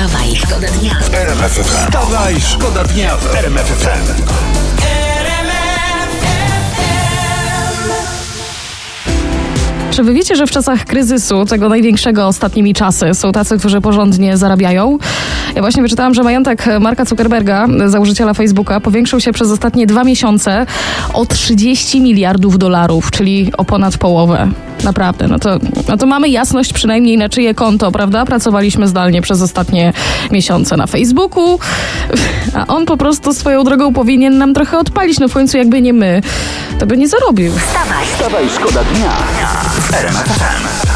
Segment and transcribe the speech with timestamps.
[0.00, 0.98] Wstawaj, szkoda dnia.
[1.62, 4.22] Wstawaj, szkoda dnia w RMF FM.
[9.90, 14.36] Czy wy wiecie, że w czasach kryzysu, tego największego ostatnimi czasy, są tacy, którzy porządnie
[14.36, 14.98] zarabiają?
[15.54, 20.66] Ja właśnie wyczytałam, że majątek Marka Zuckerberga, założyciela Facebooka, powiększył się przez ostatnie dwa miesiące
[21.12, 24.48] o 30 miliardów dolarów, czyli o ponad połowę.
[24.84, 25.58] Naprawdę, no to,
[25.88, 28.24] no to mamy jasność przynajmniej na czyje konto, prawda?
[28.24, 29.92] Pracowaliśmy zdalnie przez ostatnie
[30.30, 31.58] miesiące na Facebooku,
[32.54, 35.18] a on po prostu swoją drogą powinien nam trochę odpalić.
[35.18, 36.20] No w końcu jakby nie my,
[36.78, 37.52] to by nie zarobił.
[37.52, 39.10] Wstawaj, Wstawaj, szkoda dnia
[39.80, 40.89] w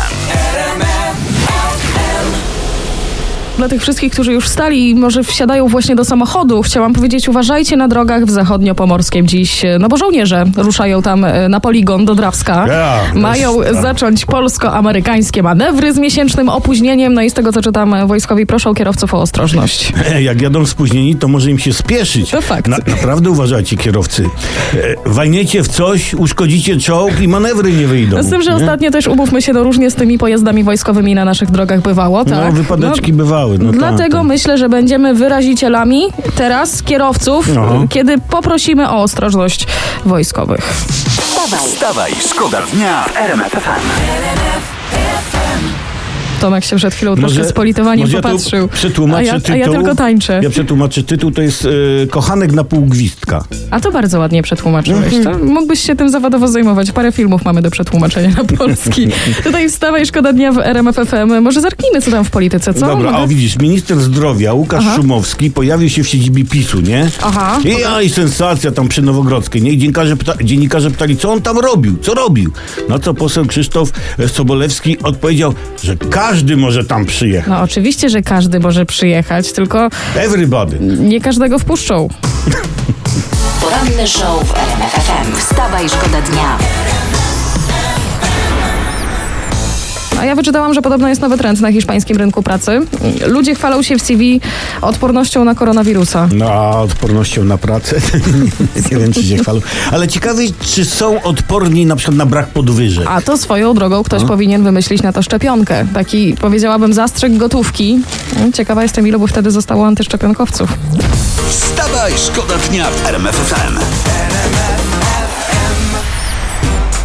[3.58, 7.76] Dla tych wszystkich, którzy już wstali i może wsiadają właśnie do samochodu, chciałam powiedzieć, uważajcie
[7.76, 12.66] na drogach w zachodniopomorskiem dziś, no bo żołnierze ruszają tam e, na poligon do Drawska.
[12.68, 13.82] Ja, Mają tak.
[13.82, 18.74] zacząć polsko-amerykańskie manewry z miesięcznym opóźnieniem, no i z tego co czytam, e, wojskowi proszą
[18.74, 19.92] kierowców o ostrożność.
[20.12, 22.30] E, Jak jadą spóźnieni, to może im się spieszyć.
[22.30, 22.68] To fakt.
[22.68, 24.24] Na, naprawdę uważajcie, kierowcy.
[24.74, 28.16] E, Walniecie w coś, uszkodzicie czołg i manewry nie wyjdą.
[28.16, 28.56] No z tym, że nie?
[28.56, 32.44] ostatnio też umówmy się, no różnie z tymi pojazdami wojskowymi na naszych drogach bywało, tak?
[32.44, 33.43] No, wypadeczki bywały.
[33.58, 36.02] No, Dlatego tak, myślę, że będziemy wyrazicielami
[36.36, 37.74] teraz kierowców, Aha.
[37.90, 39.66] kiedy poprosimy o ostrożność
[40.04, 40.60] wojskowych.
[40.64, 45.33] wstawaj, Wstawaj, szkoda dnia w RMF FM.
[46.44, 48.68] Tomek się przed chwilą troszkę z politowaniem może popatrzył.
[49.08, 49.54] Ja a, ja, tytuł.
[49.54, 50.40] a ja tylko tańczę.
[50.42, 51.68] Ja przetłumaczę tytuł, to jest
[52.02, 53.44] e, Kochanek na pół gwizdka.
[53.70, 55.14] A to bardzo ładnie przetłumaczyłeś.
[55.14, 55.38] Mhm.
[55.38, 56.92] To mógłbyś się tym zawodowo zajmować.
[56.92, 59.08] Parę filmów mamy do przetłumaczenia na polski.
[59.44, 61.42] Tutaj wstawaj, szkoda dnia w RMF FM.
[61.42, 62.80] Może zerknijmy, co tam w polityce, co?
[62.80, 63.24] Dobra, Mogę?
[63.24, 64.96] a widzisz, minister zdrowia Łukasz Aha.
[64.96, 67.08] Szumowski pojawił się w siedzibie PiSu, nie?
[67.22, 67.58] Aha.
[67.64, 69.70] I, a, i sensacja tam przy Nowogrodzkiej, nie?
[69.70, 72.52] I dziennikarze, pyta, dziennikarze pytali, co on tam robił, co robił?
[72.88, 73.92] No to poseł Krzysztof
[74.26, 77.48] Sobolewski odpowiedział, że każdy może tam przyjechać.
[77.48, 80.76] No oczywiście, że każdy może przyjechać, tylko Everybody.
[80.80, 82.08] nie każdego wpuszczą.
[83.60, 85.36] poranny show w RMF FM.
[85.36, 86.58] Wstawaj, szkoda dnia.
[90.24, 92.80] A ja wyczytałam, że podobno jest nowy trend na hiszpańskim rynku pracy.
[93.26, 94.40] Ludzie chwalą się w CV
[94.82, 96.28] odpornością na koronawirusa.
[96.34, 97.96] No a odpornością na pracę,
[98.92, 99.60] nie wiem czy się chwalą.
[99.92, 103.06] Ale ciekawe, czy są odporni na przykład na brak podwyżek.
[103.10, 104.28] A to swoją drogą ktoś No.
[104.28, 105.86] powinien wymyślić na to szczepionkę.
[105.94, 107.98] Taki, powiedziałabym, zastrzyk gotówki.
[108.54, 110.70] Ciekawa jestem, ilu by wtedy zostało antyszczepionkowców.
[111.48, 113.78] Wstawaj, szkoda dnia w RMF FM.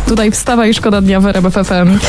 [0.08, 2.00] Tutaj wstawa i szkoda dnia w RMF FM.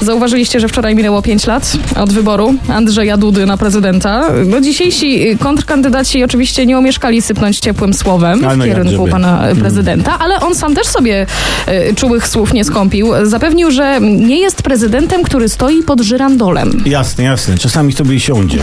[0.00, 4.30] Zauważyliście, że wczoraj minęło 5 lat od wyboru Andrzeja Dudy na prezydenta.
[4.46, 10.54] No dzisiejsi kontrkandydaci oczywiście nie omieszkali sypnąć ciepłym słowem w kierunku pana prezydenta, ale on
[10.54, 11.26] sam też sobie
[11.66, 13.08] e, czułych słów nie skąpił.
[13.22, 16.82] Zapewnił, że nie jest prezydentem, który stoi pod żyrandolem.
[16.86, 17.58] Jasne, jasne.
[17.58, 18.58] Czasami sobie siądzie.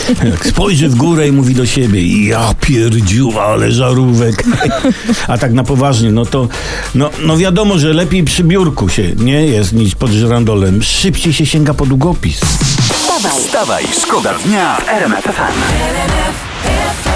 [0.50, 4.44] Spojrzy w górę i mówi do siebie, ja pierdziu, ale żarówek.
[5.28, 6.48] A tak na poważnie, no to
[6.94, 10.71] no, no wiadomo, że lepiej przy biurku się nie jest niż pod żyrandolem.
[10.80, 12.40] Szybciej się sięga po długopis.
[12.92, 17.11] Wstawaj, Wstawaj, szkoda dnia w RMF FM.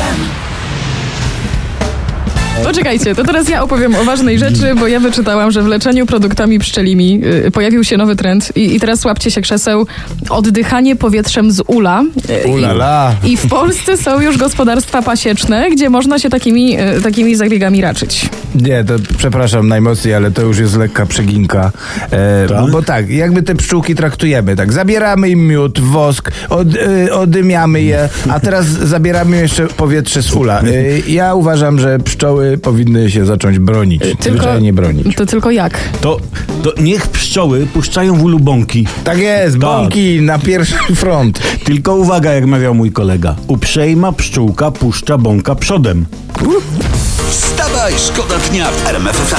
[2.65, 6.59] Poczekajcie, to teraz ja opowiem o ważnej rzeczy, bo ja wyczytałam, że w leczeniu produktami
[6.59, 9.87] pszczelimi y, pojawił się nowy trend i, i teraz łapcie się krzeseł,
[10.29, 12.03] oddychanie powietrzem z ula.
[12.45, 13.15] Y, Ulala.
[13.25, 17.81] I, I w Polsce są już gospodarstwa pasieczne, gdzie można się takimi, y, takimi zabiegami
[17.81, 18.31] raczyć.
[18.55, 21.73] Nie, to przepraszam najmocniej, ale to już jest lekka przeginka.
[22.11, 22.71] E, Tak?
[22.71, 28.09] bo, tak, jakby te pszczółki traktujemy, tak, zabieramy im miód, wosk, od, e, odymiamy je,
[28.29, 30.61] a teraz zabieramy jeszcze powietrze z ula.
[30.61, 30.65] E,
[31.09, 35.17] ja uważam, że pszczoły powinny się zacząć bronić, zwyczajnie bronić.
[35.17, 35.79] To tylko jak?
[36.01, 36.21] To,
[36.63, 38.87] to niech pszczoły puszczają w ulu bąki.
[39.05, 41.41] Tak jest, bąki na pierwszy front.
[41.65, 43.37] Tylko uwaga, jak mawiał mój kolega.
[43.47, 46.07] Uprzejma pszczółka puszcza bąka przodem.
[47.31, 49.31] Wstawaj, szkoda dnia w RMF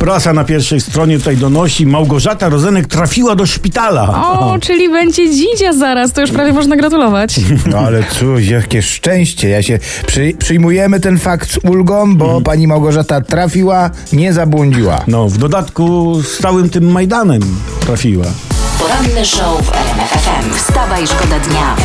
[0.00, 4.24] Prasa na pierwszej stronie tutaj donosi, Małgorzata Rozenek trafiła do szpitala.
[4.38, 7.34] O, czyli będzie dzidzia zaraz, to już prawie można gratulować.
[7.66, 9.48] No ale cóż, jakie szczęście.
[9.48, 15.00] Ja się przy, przyjmujemy ten fakt z ulgą, bo pani Małgorzata trafiła, nie zabłądziła.
[15.06, 17.40] No, w dodatku z całym tym Majdanem
[17.80, 18.24] trafiła.
[18.78, 20.54] poranny show w RMF FM.
[20.54, 21.76] Wstawaj, szkoda dnia.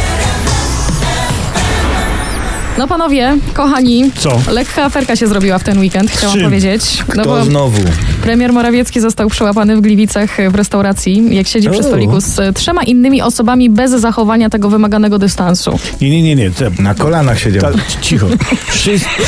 [2.77, 4.39] No panowie, kochani, Co?
[4.51, 7.03] lekka aferka się zrobiła w ten weekend, chciałam powiedzieć.
[7.15, 7.81] No To znowu.
[8.25, 12.83] Premier Morawiecki został przyłapany w Gliwicach w restauracji, jak siedzi przy stoliku z e, trzema
[12.83, 15.79] innymi osobami bez zachowania tego wymaganego dystansu.
[16.01, 16.51] Nie, nie, nie, nie.
[16.51, 17.61] te- Na kolanach siedział.
[17.61, 17.69] Ta,
[18.01, 18.27] cicho.
[18.67, 19.09] Wszystko,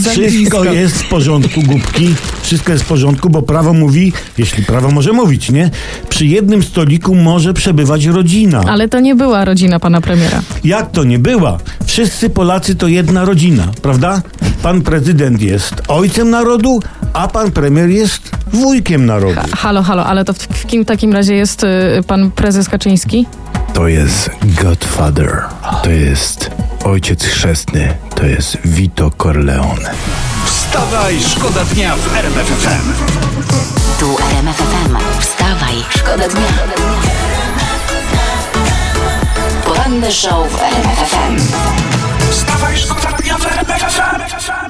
[0.00, 0.64] Za wszystko blisko.
[0.64, 2.14] jest w porządku, głupki.
[2.42, 5.70] Wszystko jest w porządku, bo prawo mówi, jeśli prawo może mówić, nie?
[6.08, 8.60] Przy jednym stoliku może przebywać rodzina.
[8.68, 10.42] Ale to nie była rodzina pana premiera.
[10.64, 11.58] Jak to nie była?
[11.86, 14.22] Wszyscy Polacy to jedna rodzina, prawda?
[14.62, 16.80] Pan prezydent jest ojcem narodu,
[17.16, 19.40] a pan premier jest wujkiem narodu.
[19.56, 21.66] Halo, halo, ale to w, w kim takim razie jest y,
[22.06, 23.26] pan prezes Kaczyński?
[23.74, 24.30] To jest
[24.62, 25.42] Godfather.
[25.82, 26.50] To jest
[26.84, 27.94] ojciec chrzestny.
[28.14, 29.90] To jest Vito Corleone.
[30.46, 32.92] Wstawaj, szkoda dnia w RMF FM.
[34.00, 34.96] Tu RMF FM.
[35.20, 36.46] Wstawaj, szkoda dnia.
[39.64, 41.36] Poranny show w RMF FM.
[42.30, 44.65] Wstawaj, szkoda dnia w RMF FM.